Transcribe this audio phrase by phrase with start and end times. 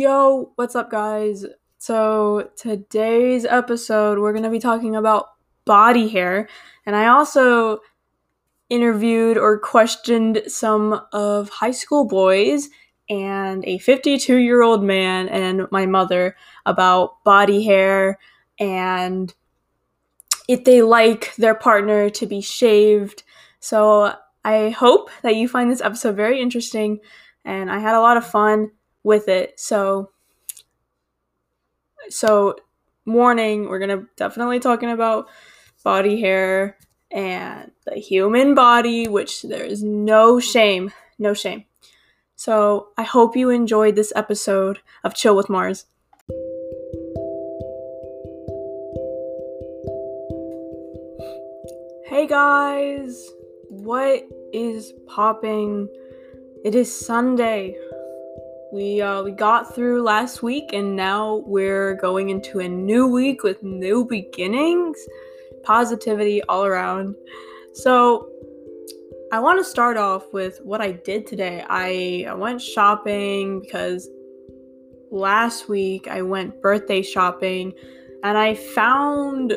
[0.00, 1.44] Yo, what's up, guys?
[1.76, 5.26] So, today's episode, we're going to be talking about
[5.66, 6.48] body hair.
[6.86, 7.80] And I also
[8.70, 12.70] interviewed or questioned some of high school boys
[13.10, 18.18] and a 52 year old man and my mother about body hair
[18.58, 19.34] and
[20.48, 23.22] if they like their partner to be shaved.
[23.60, 24.14] So,
[24.46, 27.00] I hope that you find this episode very interesting
[27.44, 28.70] and I had a lot of fun
[29.02, 29.58] with it.
[29.58, 30.10] So
[32.08, 32.56] so
[33.06, 35.28] warning, we're going to definitely talking about
[35.82, 36.76] body hair
[37.10, 41.64] and the human body, which there is no shame, no shame.
[42.36, 45.84] So, I hope you enjoyed this episode of Chill with Mars.
[52.06, 53.28] Hey guys,
[53.68, 55.88] what is popping?
[56.64, 57.76] It is Sunday.
[58.72, 63.42] We uh, we got through last week, and now we're going into a new week
[63.42, 64.96] with new beginnings,
[65.64, 67.16] positivity all around.
[67.74, 68.30] So,
[69.32, 71.64] I want to start off with what I did today.
[71.68, 74.08] I, I went shopping because
[75.10, 77.72] last week I went birthday shopping,
[78.22, 79.52] and I found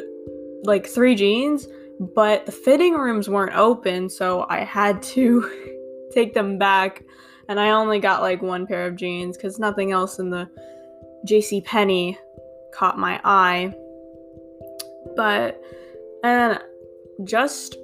[0.63, 1.67] like three jeans,
[2.15, 5.77] but the fitting rooms weren't open, so I had to
[6.11, 7.03] take them back
[7.49, 10.49] and I only got like one pair of jeans cuz nothing else in the
[11.25, 12.17] JC Penney
[12.73, 13.73] caught my eye.
[15.15, 15.61] But
[16.23, 16.59] and
[17.23, 17.77] just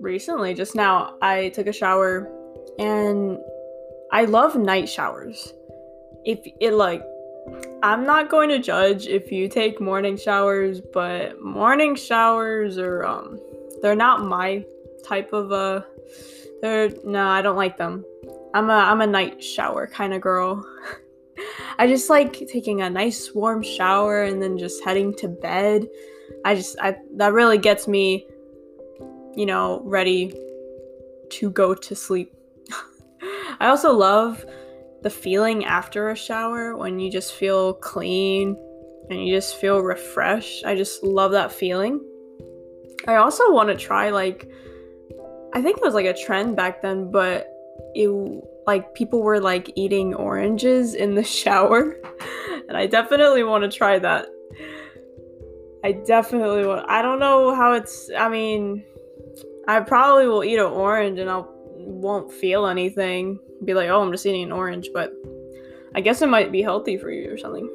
[0.00, 2.30] recently, just now, I took a shower
[2.78, 3.38] and
[4.12, 5.54] I love night showers.
[6.24, 7.02] If it like
[7.82, 13.40] I'm not going to judge if you take morning showers, but morning showers are um
[13.80, 14.64] they're not my
[15.04, 15.82] type of uh
[16.60, 18.04] they're no, I don't like them.
[18.54, 20.66] I'm a I'm a night shower kind of girl.
[21.78, 25.88] I just like taking a nice warm shower and then just heading to bed.
[26.44, 28.26] I just I that really gets me
[29.34, 30.34] you know, ready
[31.30, 32.34] to go to sleep.
[33.60, 34.44] I also love
[35.02, 38.56] the feeling after a shower when you just feel clean
[39.10, 40.64] and you just feel refreshed.
[40.64, 42.00] I just love that feeling.
[43.06, 44.48] I also want to try like
[45.54, 47.51] I think it was like a trend back then, but
[47.94, 48.08] it
[48.66, 51.96] like people were like eating oranges in the shower.
[52.68, 54.26] and I definitely want to try that.
[55.84, 58.84] I definitely want I don't know how it's I mean
[59.66, 61.42] I probably will eat an orange and I
[61.76, 63.38] won't feel anything.
[63.64, 65.12] Be like, "Oh, I'm just eating an orange," but
[65.94, 67.68] I guess it might be healthy for you or something.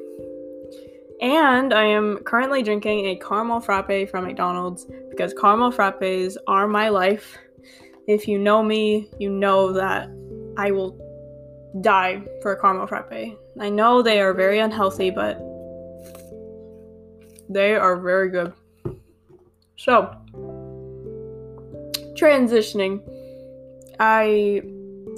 [1.20, 6.88] And I am currently drinking a caramel frappe from McDonald's because caramel frappes are my
[6.90, 7.36] life.
[8.08, 10.08] If you know me, you know that
[10.56, 10.98] I will
[11.82, 13.36] die for a caramel frappe.
[13.60, 15.38] I know they are very unhealthy, but
[17.50, 18.54] they are very good.
[19.76, 20.10] So,
[22.18, 23.02] transitioning,
[24.00, 24.62] I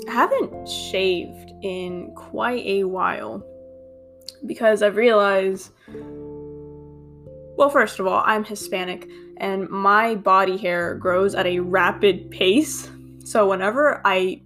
[0.09, 3.47] haven't shaved in quite a while
[4.47, 5.71] because I've realized
[7.61, 9.07] well, first of all, I'm Hispanic
[9.41, 12.91] and my body hair grows at a rapid pace.
[13.25, 14.43] So whenever I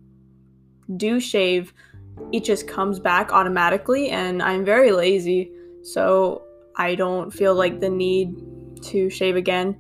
[0.97, 1.75] do shave,
[2.33, 5.53] it just comes back automatically, and I'm very lazy.
[5.83, 6.45] So
[6.77, 8.35] I don't feel like the need
[8.85, 9.77] to shave again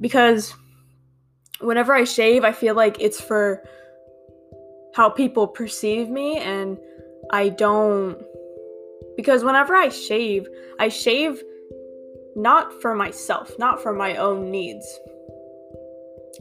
[0.00, 0.54] because
[1.60, 3.62] whenever I shave, I feel like it's for
[4.94, 6.78] how people perceive me, and
[7.32, 8.16] I don't.
[9.16, 10.46] Because whenever I shave,
[10.78, 11.42] I shave
[12.36, 14.86] not for myself, not for my own needs.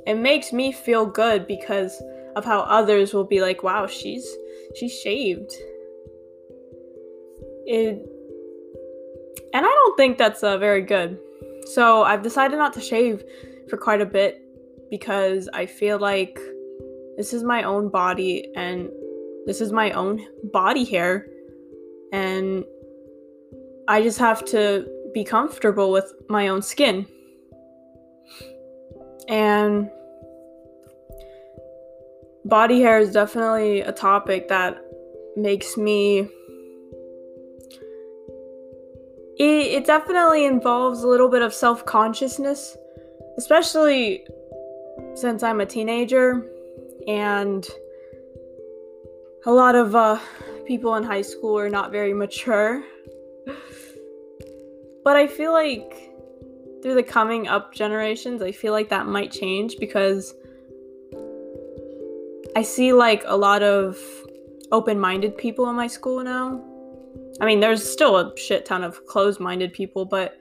[0.05, 2.01] It makes me feel good because
[2.35, 4.27] of how others will be like, "Wow, she's
[4.75, 5.51] she's shaved."
[7.65, 8.09] It
[9.53, 11.19] and I don't think that's uh, very good.
[11.65, 13.23] So I've decided not to shave
[13.69, 14.41] for quite a bit
[14.89, 16.39] because I feel like
[17.17, 18.89] this is my own body and
[19.45, 21.27] this is my own body hair
[22.11, 22.63] and
[23.87, 27.05] I just have to be comfortable with my own skin.
[29.27, 29.89] And
[32.45, 34.81] body hair is definitely a topic that
[35.35, 36.27] makes me
[39.37, 42.75] it, it definitely involves a little bit of self-consciousness
[43.37, 44.25] especially
[45.15, 46.49] since i'm a teenager
[47.07, 47.67] and
[49.45, 50.19] a lot of uh,
[50.65, 52.83] people in high school are not very mature
[55.03, 56.11] but I feel like
[56.81, 60.33] through the coming up generations, I feel like that might change because
[62.55, 63.97] I see like a lot of
[64.71, 66.63] open minded people in my school now.
[67.41, 70.37] I mean, there's still a shit ton of closed minded people, but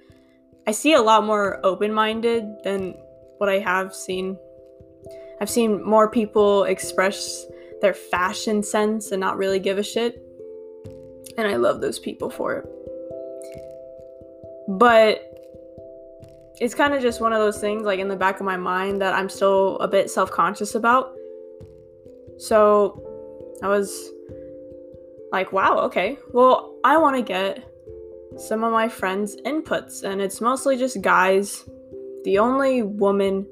[0.67, 2.95] I see a lot more open minded than
[3.39, 4.37] what I have seen.
[5.41, 7.47] I've seen more people express
[7.81, 10.23] their fashion sense and not really give a shit.
[11.37, 12.78] And I love those people for it.
[14.69, 15.25] But
[16.61, 19.01] it's kind of just one of those things, like in the back of my mind,
[19.01, 21.15] that I'm still a bit self conscious about.
[22.39, 23.03] So
[23.63, 24.11] I was
[25.33, 26.19] like, wow, okay.
[26.33, 27.65] Well, I want to get
[28.37, 31.69] some of my friends' inputs, and it's mostly just guys.
[32.25, 33.47] The only woman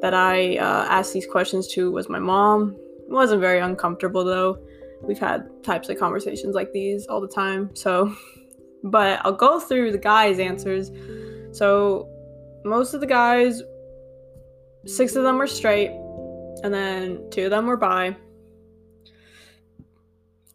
[0.00, 2.76] that I uh, asked these questions to was my mom.
[3.06, 4.58] It wasn't very uncomfortable though.
[5.02, 7.70] We've had types of conversations like these all the time.
[7.74, 8.14] So,
[8.84, 10.90] but I'll go through the guys' answers.
[11.52, 12.08] So,
[12.64, 13.62] most of the guys,
[14.86, 15.90] six of them were straight,
[16.62, 18.16] and then two of them were bi.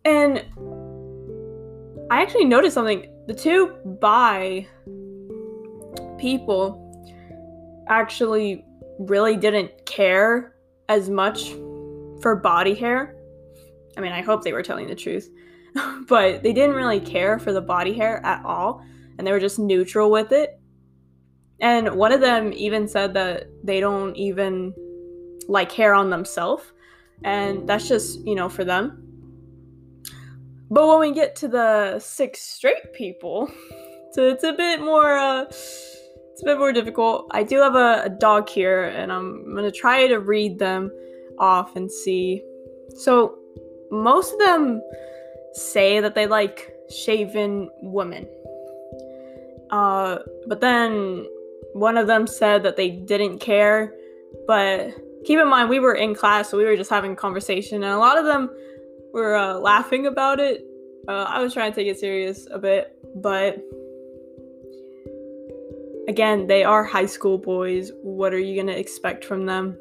[0.05, 0.45] And
[2.09, 3.11] I actually noticed something.
[3.27, 4.65] The two bi
[6.17, 6.83] people
[7.89, 8.65] actually
[8.99, 10.55] really didn't care
[10.89, 11.51] as much
[12.21, 13.15] for body hair.
[13.97, 15.29] I mean, I hope they were telling the truth,
[16.07, 18.83] but they didn't really care for the body hair at all,
[19.17, 20.59] and they were just neutral with it.
[21.59, 24.73] And one of them even said that they don't even
[25.47, 26.63] like hair on themselves,
[27.23, 29.03] and that's just, you know, for them.
[30.69, 33.49] But when we get to the six straight people,
[34.11, 37.27] so it's a bit more uh it's a bit more difficult.
[37.31, 40.91] I do have a, a dog here and I'm gonna try to read them
[41.39, 42.43] off and see.
[42.95, 43.39] So
[43.89, 44.81] most of them
[45.57, 48.27] say that they like shaven women.
[49.69, 51.25] Uh, but then
[51.73, 53.93] one of them said that they didn't care.
[54.45, 54.93] But
[55.25, 57.93] keep in mind, we were in class, so we were just having a conversation, and
[57.93, 58.49] a lot of them
[59.13, 60.65] were uh, laughing about it.
[61.07, 63.63] Uh, I was trying to take it serious a bit, but
[66.07, 67.91] again, they are high school boys.
[68.01, 69.77] What are you going to expect from them?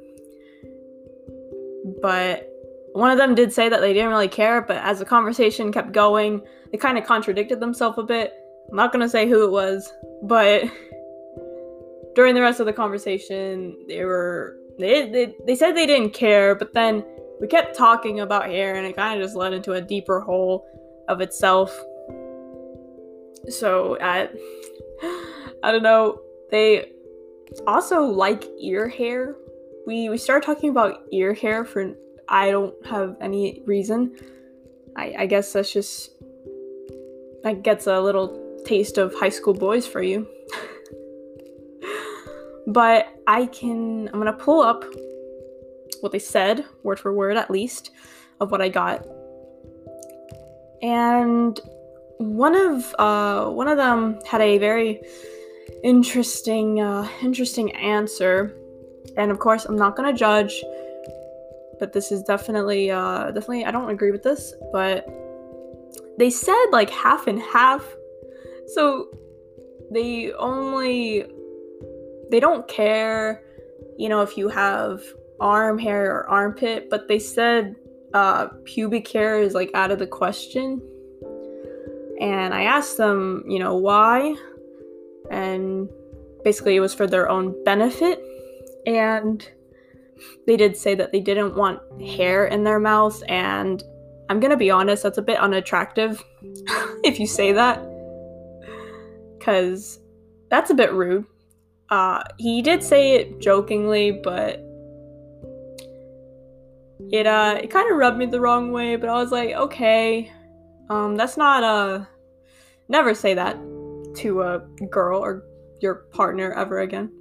[2.02, 2.55] But
[2.96, 5.92] one of them did say that they didn't really care, but as the conversation kept
[5.92, 6.40] going,
[6.72, 8.32] they kind of contradicted themselves a bit.
[8.70, 10.62] I'm not to say who it was, but
[12.14, 16.54] during the rest of the conversation, they were they, they they said they didn't care,
[16.54, 17.04] but then
[17.38, 20.66] we kept talking about hair and it kind of just led into a deeper hole
[21.08, 21.78] of itself.
[23.50, 24.30] So I
[25.62, 26.18] I don't know.
[26.50, 26.92] They
[27.66, 29.36] also like ear hair.
[29.86, 31.94] We we started talking about ear hair for
[32.28, 34.16] I don't have any reason.
[34.96, 36.10] I I guess that's just
[37.42, 40.26] that gets a little taste of high school boys for you.
[42.66, 44.84] but I can I'm gonna pull up
[46.00, 47.90] what they said, word for word at least,
[48.40, 49.06] of what I got.
[50.82, 51.58] And
[52.18, 55.00] one of uh, one of them had a very
[55.82, 58.54] interesting uh, interesting answer,
[59.16, 60.62] and of course I'm not gonna judge,
[61.78, 65.06] but this is definitely uh, definitely I don't agree with this, but
[66.18, 67.84] they said like half and half,
[68.74, 69.08] so
[69.90, 71.26] they only
[72.30, 73.42] they don't care,
[73.96, 75.02] you know, if you have
[75.38, 77.76] arm hair or armpit, but they said
[78.14, 80.80] uh, pubic hair is like out of the question.
[82.20, 84.34] And I asked them, you know, why?
[85.30, 85.88] And
[86.44, 88.22] basically, it was for their own benefit.
[88.86, 89.46] And
[90.46, 93.22] they did say that they didn't want hair in their mouth.
[93.28, 93.82] And
[94.28, 96.24] I'm gonna be honest, that's a bit unattractive
[97.04, 97.82] if you say that.
[99.38, 100.00] Because
[100.50, 101.24] that's a bit rude.
[101.90, 104.60] Uh, he did say it jokingly, but
[107.12, 110.32] it uh it kind of rubbed me the wrong way, but I was like, okay,
[110.90, 112.04] um, that's not a uh,
[112.88, 113.56] never say that
[114.16, 115.44] to a girl or
[115.80, 117.12] your partner ever again.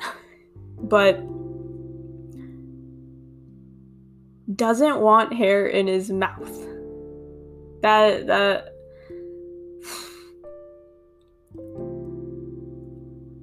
[0.78, 1.20] but
[4.54, 6.66] doesn't want hair in his mouth.
[7.82, 8.72] That that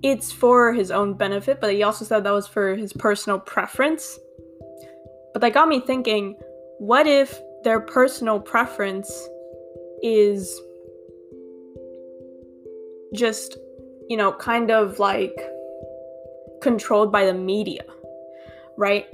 [0.04, 4.20] it's for his own benefit, but he also said that was for his personal preference.
[5.34, 6.36] But that got me thinking
[6.80, 9.10] what if their personal preference
[10.02, 10.60] is
[13.14, 13.58] just,
[14.10, 15.34] you know, kind of like
[16.62, 17.84] controlled by the media,
[18.78, 19.08] right?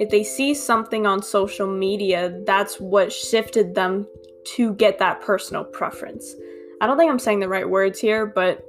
[0.00, 4.08] If they see something on social media, that's what shifted them
[4.56, 6.34] to get that personal preference.
[6.80, 8.66] I don't think I'm saying the right words here, but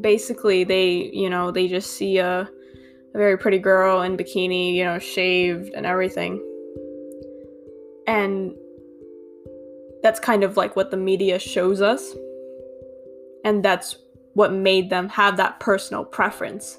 [0.00, 2.48] basically they, you know, they just see a
[3.12, 6.42] a very pretty girl in bikini, you know, shaved and everything.
[8.06, 8.54] And
[10.02, 12.14] that's kind of like what the media shows us.
[13.44, 13.96] And that's
[14.34, 16.78] what made them have that personal preference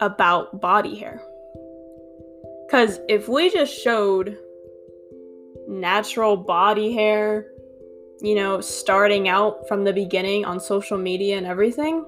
[0.00, 1.20] about body hair.
[2.66, 4.38] Because if we just showed
[5.68, 7.50] natural body hair,
[8.20, 12.04] you know, starting out from the beginning on social media and everything,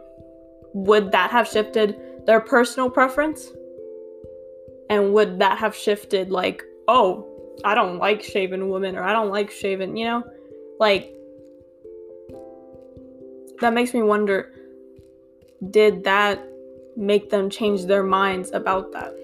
[0.72, 3.52] would that have shifted their personal preference?
[4.88, 7.26] And would that have shifted, like, oh,
[7.64, 10.24] I don't like shaven women or I don't like shaven, you know?
[10.78, 11.12] Like,
[13.60, 14.52] that makes me wonder
[15.70, 16.46] did that
[16.96, 19.14] make them change their minds about that?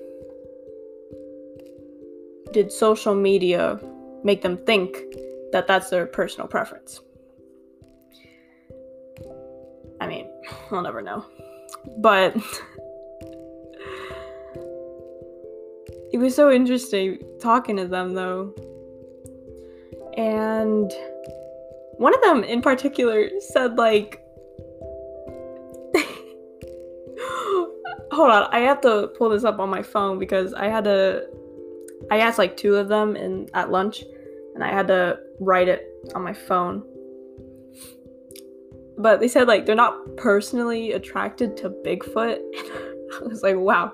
[2.53, 3.81] Did social media
[4.23, 4.97] make them think
[5.53, 7.01] that that's their personal preference?
[10.01, 10.29] I mean,
[10.71, 11.25] we'll never know.
[11.99, 12.37] But
[16.13, 18.53] it was so interesting talking to them though.
[20.17, 20.93] And
[21.97, 24.22] one of them in particular said like
[28.13, 31.27] Hold on, I have to pull this up on my phone because I had to
[32.11, 34.05] I asked like two of them in at lunch
[34.55, 36.85] and I had to write it on my phone.
[38.99, 42.39] But they said like they're not personally attracted to Bigfoot.
[43.21, 43.93] I was like, wow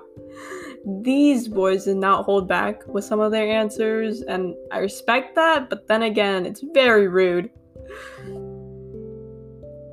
[0.85, 5.69] these boys did not hold back with some of their answers, and I respect that,
[5.69, 7.49] but then again, it's very rude.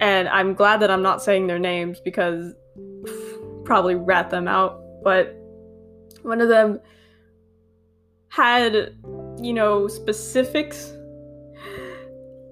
[0.01, 2.55] And I'm glad that I'm not saying their names because
[3.67, 4.81] probably rat them out.
[5.03, 5.37] But
[6.23, 6.81] one of them
[8.29, 8.95] had,
[9.41, 10.93] you know, specifics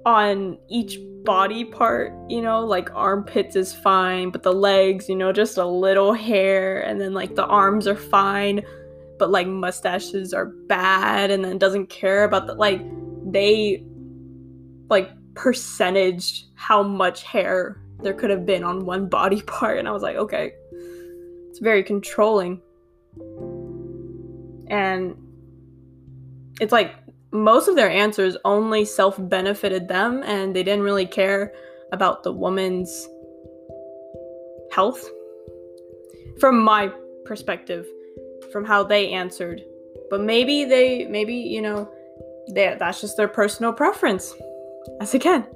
[0.07, 5.33] on each body part, you know, like armpits is fine, but the legs, you know,
[5.33, 8.63] just a little hair, and then like the arms are fine,
[9.19, 12.81] but like mustaches are bad, and then doesn't care about the like
[13.33, 13.85] they
[14.91, 19.93] like percentage how much hair there could have been on one body part, and I
[19.93, 20.53] was like, okay,
[21.55, 22.61] it's very controlling.
[24.67, 25.15] And
[26.61, 26.97] it's like
[27.31, 31.53] most of their answers only self benefited them and they didn't really care
[31.93, 33.07] about the woman's
[34.73, 35.09] health.
[36.41, 36.93] From my
[37.25, 37.87] perspective,
[38.51, 39.63] from how they answered.
[40.11, 41.89] But maybe they, maybe, you know,
[42.51, 44.35] they, that's just their personal preference,
[45.01, 45.47] as again.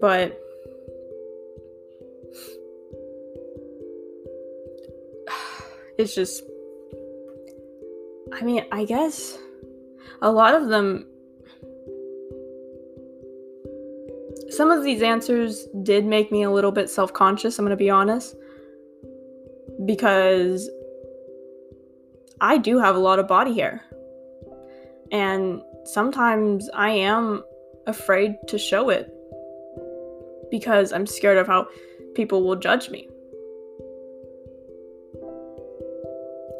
[0.00, 0.42] But
[5.98, 6.44] it's just,
[8.32, 9.36] I mean, I guess
[10.22, 11.06] a lot of them
[14.50, 17.90] some of these answers did make me a little bit self-conscious i'm going to be
[17.90, 18.34] honest
[19.84, 20.68] because
[22.40, 23.84] i do have a lot of body hair.
[25.12, 27.42] And sometimes i am
[27.86, 29.14] afraid to show it
[30.50, 31.68] because i'm scared of how
[32.14, 33.07] people will judge me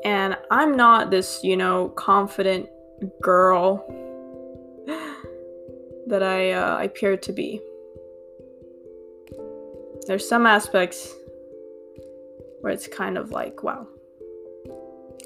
[0.08, 2.68] and i'm not this you know confident
[3.20, 3.66] girl
[6.08, 7.60] that I uh, I appear to be.
[10.06, 11.14] There's some aspects
[12.60, 13.86] where it's kind of like, wow.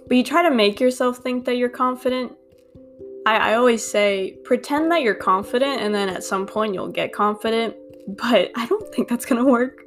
[0.08, 2.32] But you try to make yourself think that you're confident.
[3.24, 7.12] I, I always say, pretend that you're confident, and then at some point you'll get
[7.12, 7.76] confident.
[8.08, 9.84] But I don't think that's gonna work.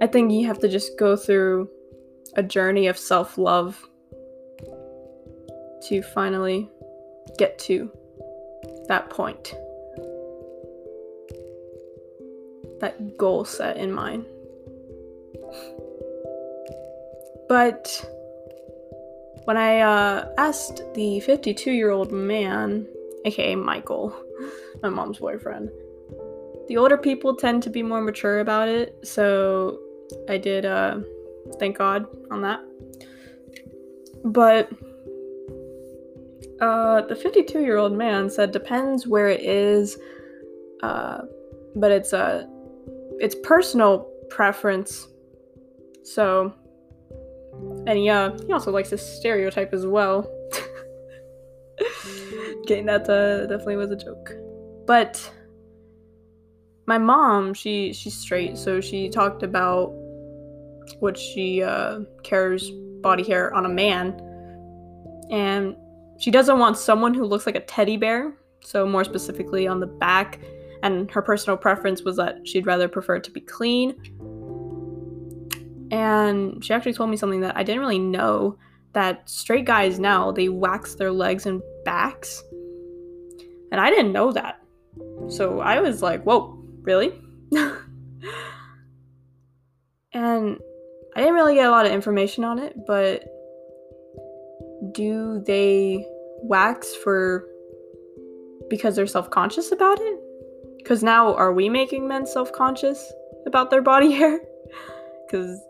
[0.00, 1.68] I think you have to just go through
[2.34, 3.88] a journey of self love
[5.88, 6.68] to finally
[7.38, 7.90] get to
[8.88, 9.54] that point.
[12.80, 14.26] That goal set in mind.
[17.48, 17.88] But
[19.44, 22.86] when I uh, asked the 52 year old man,
[23.24, 24.14] aka Michael,
[24.82, 25.70] my mom's boyfriend,
[26.68, 29.80] the older people tend to be more mature about it, so
[30.28, 31.00] I did uh,
[31.58, 32.60] thank God on that.
[34.24, 34.70] But
[36.60, 39.98] uh, the 52 year old man said depends where it is,
[40.82, 41.22] uh,
[41.74, 42.46] but it's a uh,
[43.18, 45.08] it's personal preference.
[46.04, 46.54] So,
[47.86, 50.30] and he uh, he also likes a stereotype as well.
[52.66, 54.32] Getting that uh, definitely was a joke,
[54.86, 55.32] but
[56.86, 59.94] my mom she she's straight, so she talked about
[60.98, 62.70] what she uh, cares
[63.00, 64.20] body hair on a man,
[65.30, 65.76] and
[66.18, 69.86] she doesn't want someone who looks like a teddy bear, so more specifically on the
[69.86, 70.40] back,
[70.82, 73.94] and her personal preference was that she'd rather prefer it to be clean.
[75.90, 78.56] And she actually told me something that I didn't really know
[78.92, 82.42] that straight guys now, they wax their legs and backs.
[83.72, 84.60] And I didn't know that.
[85.28, 87.12] So I was like, whoa, really?
[90.12, 90.58] and
[91.16, 93.24] I didn't really get a lot of information on it, but
[94.92, 96.04] do they
[96.42, 97.46] wax for
[98.68, 100.20] because they're self-conscious about it?
[100.78, 103.12] Because now are we making men self-conscious
[103.46, 104.40] about their body hair?
[105.26, 105.60] Because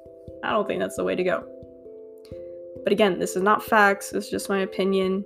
[0.45, 1.45] I don't think that's the way to go.
[2.85, 5.25] But again, this is not facts, it's just my opinion.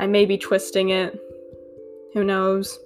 [0.00, 1.18] I may be twisting it.
[2.14, 2.78] Who knows?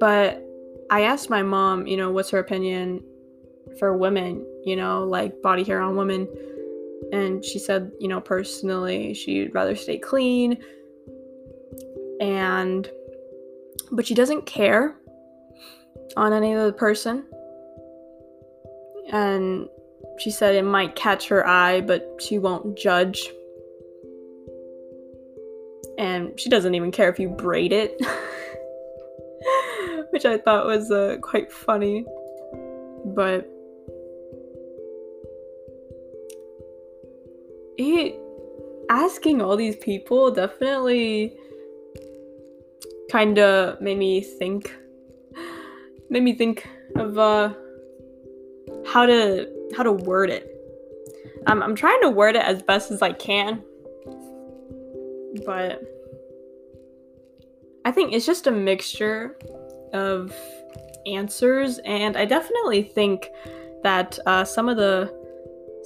[0.00, 0.44] But
[0.90, 3.04] I asked my mom, you know, what's her opinion
[3.78, 6.28] for women, you know, like body hair on women.
[7.12, 10.58] And she said, you know, personally, she'd rather stay clean.
[12.20, 12.90] And,
[13.92, 14.96] but she doesn't care
[16.16, 17.24] on any other person.
[19.10, 19.68] And
[20.18, 23.30] she said it might catch her eye, but she won't judge.
[25.96, 28.00] And she doesn't even care if you braid it.
[30.10, 32.04] Which I thought was uh, quite funny.
[33.04, 33.48] But
[39.18, 41.36] asking all these people definitely
[43.10, 44.72] kind of made me think
[46.08, 47.52] made me think of uh
[48.86, 50.54] how to how to word it.
[51.48, 53.60] Um, i'm trying to word it as best as i can
[55.44, 55.82] but
[57.84, 59.36] i think it's just a mixture
[59.92, 60.32] of
[61.06, 63.30] answers and i definitely think
[63.82, 65.17] that uh, some of the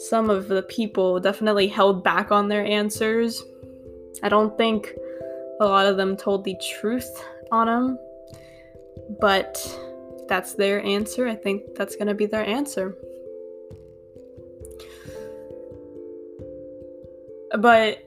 [0.09, 3.43] some of the people definitely held back on their answers.
[4.23, 4.93] I don't think
[5.61, 7.09] a lot of them told the truth
[7.53, 7.99] on them,
[9.21, 9.57] but
[10.29, 11.29] that's their answer.
[11.29, 12.97] I think that's going to be their answer.
[17.59, 17.99] But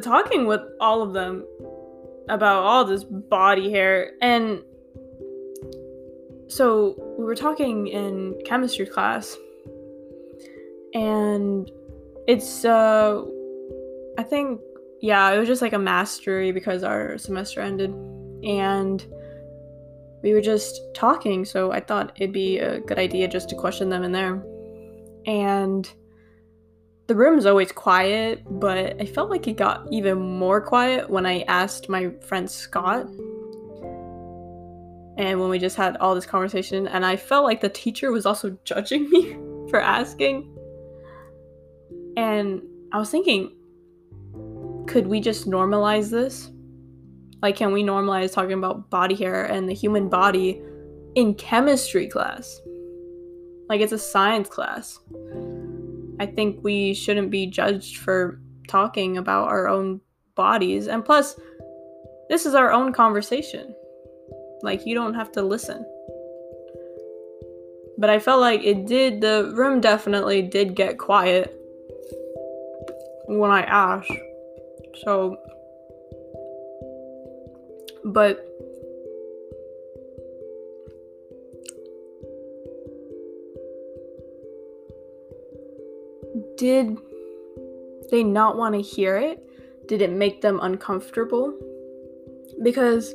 [0.00, 1.44] talking with all of them
[2.30, 4.62] about all this body hair, and
[6.48, 9.36] so we were talking in chemistry class
[10.94, 11.70] and
[12.26, 13.22] it's uh
[14.18, 14.60] I think
[15.00, 17.90] yeah, it was just like a mastery because our semester ended
[18.42, 19.04] and
[20.22, 23.88] we were just talking, so I thought it'd be a good idea just to question
[23.88, 24.42] them in there.
[25.26, 25.90] And
[27.06, 31.24] the room is always quiet, but I felt like it got even more quiet when
[31.24, 33.06] I asked my friend Scott.
[35.16, 38.26] And when we just had all this conversation, and I felt like the teacher was
[38.26, 39.32] also judging me
[39.70, 40.54] for asking.
[42.20, 42.60] And
[42.92, 43.50] I was thinking,
[44.86, 46.50] could we just normalize this?
[47.40, 50.60] Like, can we normalize talking about body hair and the human body
[51.14, 52.60] in chemistry class?
[53.70, 55.00] Like, it's a science class.
[56.20, 60.02] I think we shouldn't be judged for talking about our own
[60.34, 60.88] bodies.
[60.88, 61.40] And plus,
[62.28, 63.74] this is our own conversation.
[64.60, 65.86] Like, you don't have to listen.
[67.96, 71.56] But I felt like it did, the room definitely did get quiet
[73.38, 74.12] when I asked.
[75.04, 75.36] So,
[78.04, 78.44] but
[86.56, 86.98] did
[88.10, 89.46] they not want to hear it?
[89.86, 91.56] Did it make them uncomfortable?
[92.62, 93.14] Because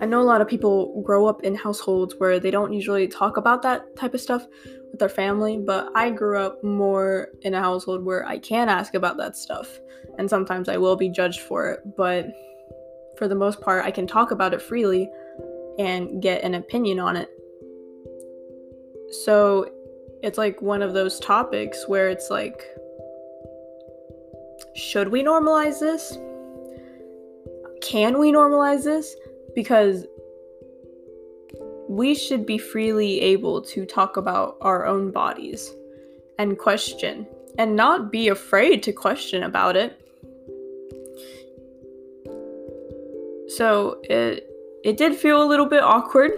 [0.00, 3.36] I know a lot of people grow up in households where they don't usually talk
[3.36, 4.44] about that type of stuff
[4.92, 8.94] with their family, but I grew up more in a household where I can ask
[8.94, 9.80] about that stuff,
[10.18, 12.26] and sometimes I will be judged for it, but
[13.16, 15.10] for the most part, I can talk about it freely
[15.78, 17.28] and get an opinion on it.
[19.24, 19.70] So
[20.22, 22.62] it's like one of those topics where it's like,
[24.74, 26.16] should we normalize this?
[27.82, 29.14] Can we normalize this?
[29.54, 30.06] Because
[31.92, 35.74] we should be freely able to talk about our own bodies
[36.38, 37.26] and question
[37.58, 40.00] and not be afraid to question about it.
[43.48, 44.48] So it
[44.82, 46.32] it did feel a little bit awkward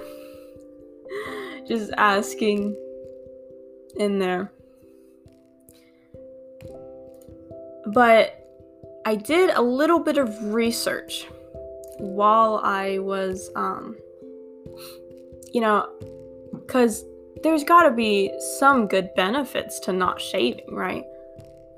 [1.69, 2.77] just asking
[3.97, 4.51] in there.
[7.93, 8.45] But
[9.07, 11.29] I did a little bit of research
[11.99, 13.97] while I was um
[15.55, 15.88] you know,
[16.53, 17.05] because
[17.43, 21.05] there's got to be some good benefits to not shaving, right?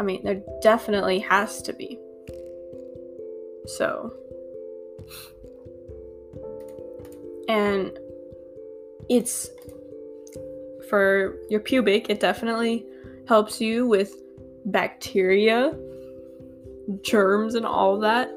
[0.00, 1.98] I mean, there definitely has to be.
[3.66, 4.14] So,
[7.48, 7.96] and
[9.10, 9.50] it's
[10.88, 12.86] for your pubic, it definitely
[13.28, 14.22] helps you with
[14.66, 15.76] bacteria,
[17.02, 18.30] germs, and all that.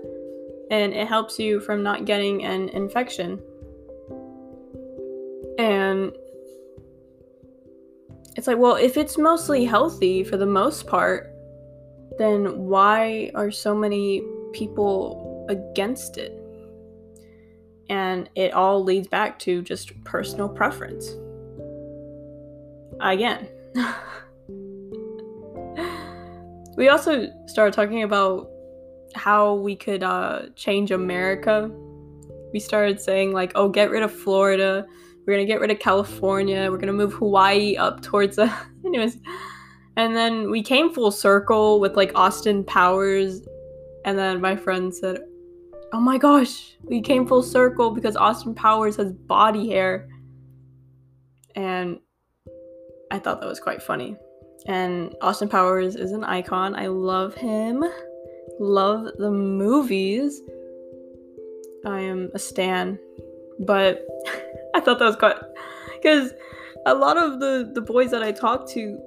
[0.72, 3.42] and it helps you from not getting an infection.
[8.50, 11.32] Like, well, if it's mostly healthy for the most part,
[12.18, 16.34] then why are so many people against it?
[17.90, 21.12] And it all leads back to just personal preference.
[23.02, 23.48] Again.
[26.76, 28.50] we also started talking about
[29.14, 31.70] how we could uh, change America.
[32.52, 34.88] We started saying, like, oh, get rid of Florida.
[35.30, 36.72] We're to get rid of California.
[36.72, 38.52] We're to move Hawaii up towards the.
[38.84, 39.20] Anyways.
[39.96, 43.48] And then we came full circle with, like, Austin Powers.
[44.06, 45.20] And then my friend said,
[45.94, 50.10] oh my gosh, we came full circle because Austin Powers has body hair.
[51.56, 52.00] And
[53.12, 54.18] I thought that was quite funny.
[54.66, 56.74] And Austin Powers is an icon.
[56.74, 57.84] I love him.
[58.60, 60.42] Love the movies.
[61.86, 62.98] I am a stan.
[63.60, 64.08] But
[64.76, 65.38] I thought that was quite
[65.94, 66.34] because
[66.86, 68.98] a lot of the the boys that I talked to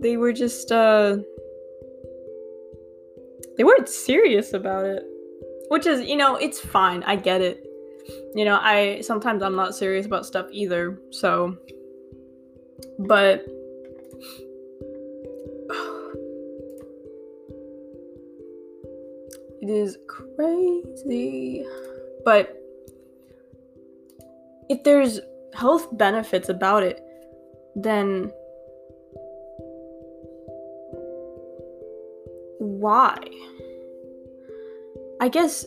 [0.00, 1.18] they were just uh
[3.56, 5.04] they weren't serious about it
[5.68, 7.02] which is you know it's fine.
[7.04, 7.66] I get it.
[8.34, 11.56] You know i sometimes i'm not serious about stuff either so
[12.98, 13.46] but
[19.60, 21.64] it is crazy.
[22.24, 22.61] But
[24.72, 25.20] if there's
[25.54, 27.00] health benefits about it
[27.76, 28.30] then
[32.58, 33.16] why
[35.20, 35.66] I guess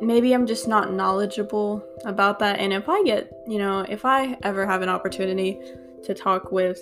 [0.00, 2.58] maybe I'm just not knowledgeable about that.
[2.58, 5.60] And if I get, you know, if I ever have an opportunity
[6.04, 6.80] to talk with,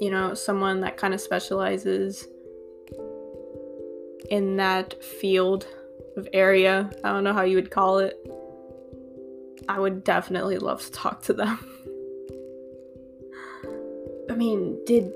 [0.00, 2.26] you know, someone that kind of specializes
[4.30, 5.66] in that field
[6.16, 8.18] of area, I don't know how you would call it,
[9.68, 11.58] I would definitely love to talk to them.
[14.30, 15.12] I mean, did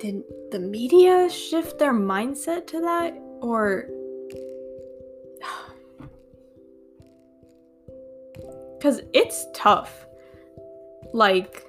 [0.00, 3.88] did the media shift their mindset to that or
[8.78, 10.06] because it's tough.
[11.12, 11.64] Like,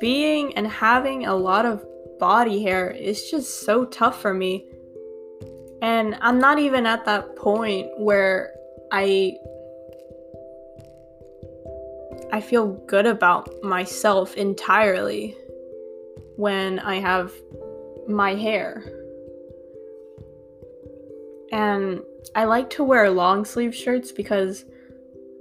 [0.00, 1.84] being and having a lot of
[2.18, 4.64] body hair is just so tough for me.
[5.82, 8.54] And I'm not even at that point where
[8.92, 9.36] I
[12.32, 15.36] I feel good about myself entirely
[16.36, 17.32] when I have
[18.08, 18.84] my hair.
[21.52, 22.00] And
[22.34, 24.64] I like to wear long sleeve shirts because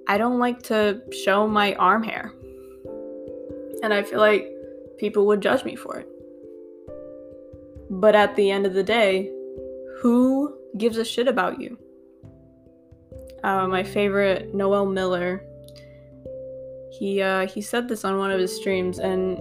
[0.07, 2.33] I don't like to show my arm hair.
[3.83, 4.49] And I feel like
[4.97, 6.07] people would judge me for it.
[7.91, 9.31] But at the end of the day,
[9.99, 11.77] who gives a shit about you?
[13.43, 15.43] Uh, my favorite, Noel Miller,
[16.91, 19.39] he uh, he said this on one of his streams, and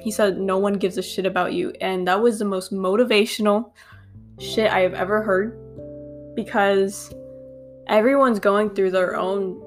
[0.00, 3.72] he said, "No one gives a shit about you," and that was the most motivational
[4.38, 5.58] shit I have ever heard
[6.34, 7.12] because
[7.88, 9.60] everyone's going through their own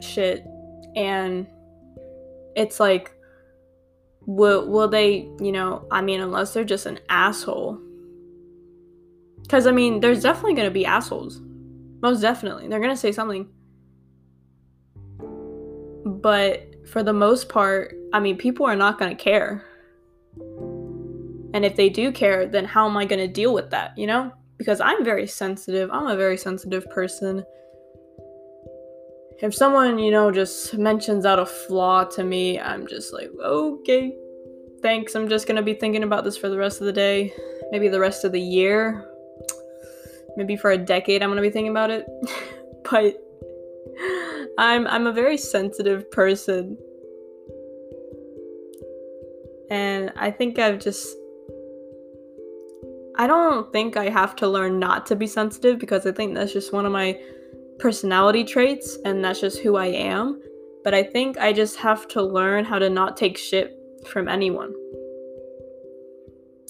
[0.00, 0.46] shit
[0.94, 1.46] and
[2.56, 3.12] it's like
[4.26, 7.80] will will they you know i mean unless they're just an asshole.
[9.42, 11.40] Because i mean there's definitely going to be assholes.
[12.00, 12.68] Most definitely.
[12.68, 13.48] They're going to say something
[16.20, 19.64] but for the most part i mean people are not going to care
[21.54, 24.06] and if they do care then how am i going to deal with that you
[24.06, 27.44] know because i'm very sensitive i'm a very sensitive person
[29.40, 34.16] if someone, you know, just mentions out a flaw to me, I'm just like, okay,
[34.82, 35.14] thanks.
[35.14, 37.32] I'm just gonna be thinking about this for the rest of the day,
[37.70, 39.08] maybe the rest of the year,
[40.36, 41.22] maybe for a decade.
[41.22, 42.06] I'm gonna be thinking about it,
[42.90, 43.22] but
[44.58, 46.76] I'm I'm a very sensitive person,
[49.70, 51.16] and I think I've just.
[53.16, 56.52] I don't think I have to learn not to be sensitive because I think that's
[56.52, 57.18] just one of my
[57.78, 60.40] personality traits and that's just who I am.
[60.84, 64.72] But I think I just have to learn how to not take shit from anyone.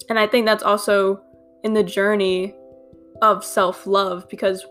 [0.09, 1.21] And I think that's also
[1.63, 2.55] in the journey
[3.21, 4.65] of self love because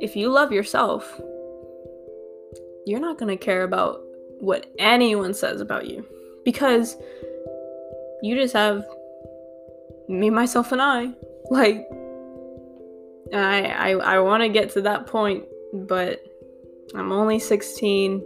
[0.00, 1.20] if you love yourself,
[2.86, 4.00] you're not going to care about
[4.40, 6.06] what anyone says about you
[6.44, 6.96] because
[8.22, 8.84] you just have
[10.08, 11.10] me, myself, and I.
[11.50, 11.86] Like,
[13.32, 16.24] I I, I want to get to that point, but
[16.94, 18.22] I'm only 16.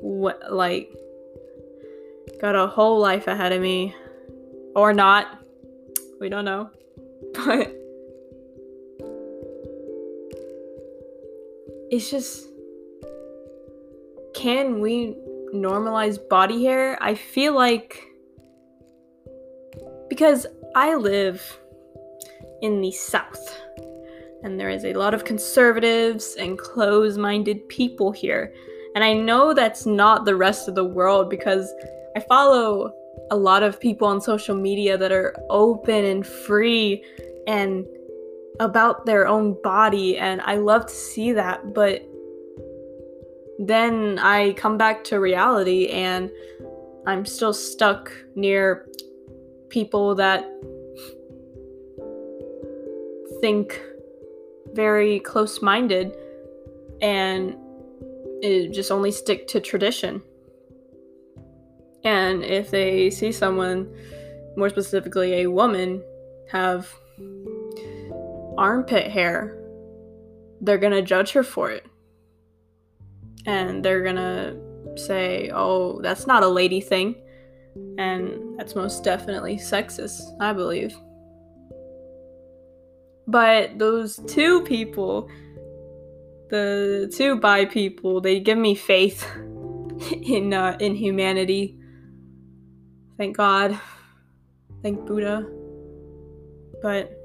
[0.00, 0.92] What like
[2.40, 3.94] got a whole life ahead of me
[4.76, 5.26] or not.
[6.20, 6.70] We don't know.
[7.34, 7.74] But
[11.90, 12.48] it's just
[14.38, 15.16] can we
[15.52, 16.96] normalize body hair?
[17.02, 18.04] I feel like
[20.08, 20.46] because
[20.76, 21.58] I live
[22.62, 23.60] in the South
[24.44, 28.54] and there is a lot of conservatives and close minded people here.
[28.94, 31.68] And I know that's not the rest of the world because
[32.16, 32.92] I follow
[33.32, 37.04] a lot of people on social media that are open and free
[37.48, 37.84] and
[38.60, 40.16] about their own body.
[40.16, 41.74] And I love to see that.
[41.74, 42.08] But
[43.58, 46.30] then I come back to reality and
[47.06, 48.86] I'm still stuck near
[49.68, 50.44] people that
[53.40, 53.80] think
[54.72, 56.16] very close minded
[57.00, 57.56] and
[58.42, 60.22] just only stick to tradition.
[62.04, 63.92] And if they see someone,
[64.56, 66.02] more specifically a woman,
[66.50, 66.92] have
[68.56, 69.58] armpit hair,
[70.60, 71.84] they're gonna judge her for it.
[73.48, 74.54] And they're gonna
[74.96, 77.14] say, oh, that's not a lady thing.
[77.96, 80.94] And that's most definitely sexist, I believe.
[83.26, 85.30] But those two people,
[86.50, 89.26] the two bi people, they give me faith
[90.12, 91.78] in uh, in humanity.
[93.16, 93.80] Thank God.
[94.82, 95.48] Thank Buddha.
[96.82, 97.18] But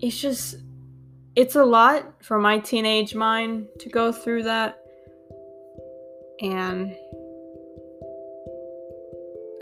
[0.00, 0.56] it's just
[1.36, 4.78] it's a lot for my teenage mind to go through that
[6.40, 6.94] and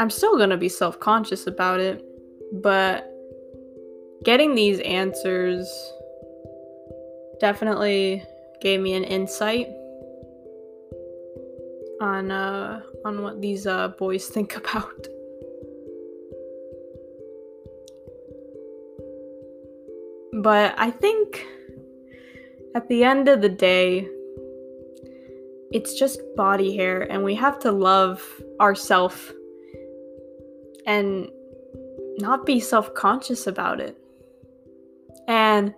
[0.00, 2.04] I'm still going to be self conscious about it,
[2.52, 3.10] but
[4.24, 5.68] getting these answers
[7.40, 8.24] definitely
[8.60, 9.68] gave me an insight
[12.00, 15.06] on uh on what these uh boys think about.
[20.42, 21.46] But I think
[22.74, 24.08] at the end of the day,
[25.72, 28.22] it's just body hair, and we have to love
[28.60, 29.32] ourselves
[30.86, 31.28] and
[32.18, 33.96] not be self conscious about it.
[35.26, 35.74] And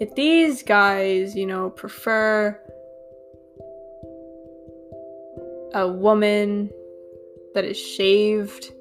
[0.00, 2.58] if these guys, you know, prefer
[5.74, 6.70] a woman
[7.54, 8.72] that is shaved,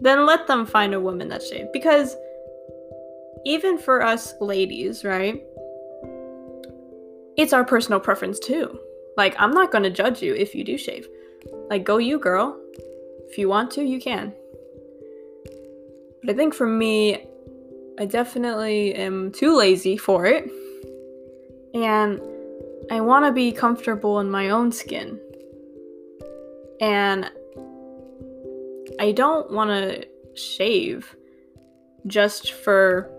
[0.00, 1.72] then let them find a woman that's shaved.
[1.72, 2.16] Because
[3.44, 5.44] even for us ladies, right?
[7.36, 8.78] It's our personal preference too.
[9.16, 11.08] Like, I'm not gonna judge you if you do shave.
[11.68, 12.58] Like, go you, girl.
[13.28, 14.34] If you want to, you can.
[16.22, 17.26] But I think for me,
[17.98, 20.50] I definitely am too lazy for it.
[21.74, 22.20] And
[22.90, 25.20] I want to be comfortable in my own skin.
[26.80, 27.30] And
[29.00, 31.14] I don't want to shave
[32.06, 33.10] just for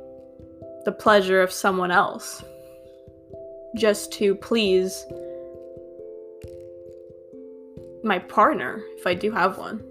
[0.86, 2.44] the pleasure of someone else.
[3.76, 5.06] Just to please
[8.04, 9.84] my partner, if I do have one.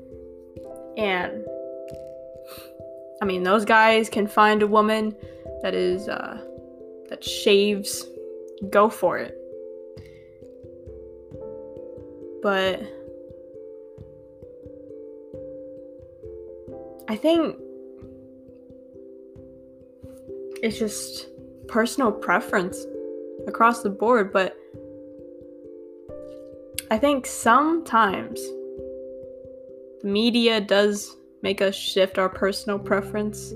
[0.96, 1.44] And
[3.20, 5.16] I mean, those guys can find a woman
[5.62, 6.40] that is uh,
[7.08, 8.06] that shaves.
[8.70, 9.36] Go for it.
[12.42, 12.80] But
[17.08, 17.56] I think
[20.62, 21.26] it's just
[21.66, 22.86] personal preference
[23.46, 24.56] across the board, but
[26.90, 28.40] I think sometimes
[30.02, 33.52] the media does make us shift our personal preference.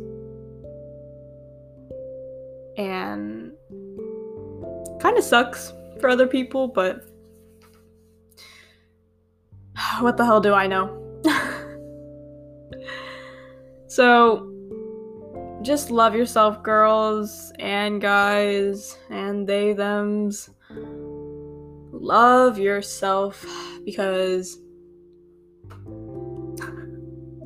[2.79, 3.53] And
[5.01, 7.05] kind of sucks for other people, but
[10.01, 11.03] what the hell do I know?
[13.87, 14.53] so,
[15.66, 20.48] just love yourself, girls and guys, and they, thems.
[21.90, 23.44] Love yourself
[23.85, 24.59] because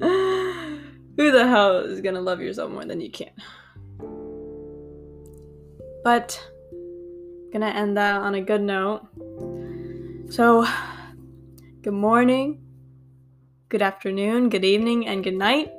[0.01, 0.83] who
[1.17, 3.31] the hell is gonna love yourself more than you can?
[6.05, 6.47] But
[7.55, 9.09] gonna end that on a good note.
[10.31, 10.67] So,
[11.81, 12.61] good morning,
[13.71, 15.73] good afternoon, good evening, and good night.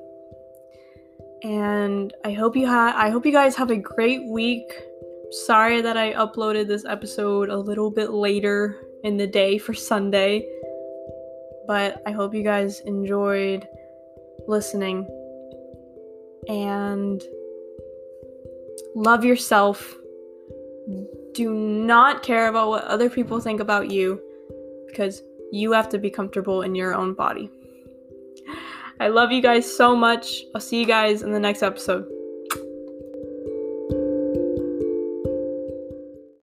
[1.43, 4.71] And I hope you ha- I hope you guys have a great week.
[5.32, 10.47] Sorry that I uploaded this episode a little bit later in the day for Sunday,
[11.65, 13.67] but I hope you guys enjoyed
[14.47, 15.08] listening
[16.47, 17.23] and
[18.93, 19.95] love yourself.
[21.34, 24.21] Do not care about what other people think about you
[24.88, 27.49] because you have to be comfortable in your own body.
[29.01, 30.43] I love you guys so much.
[30.53, 32.05] I'll see you guys in the next episode.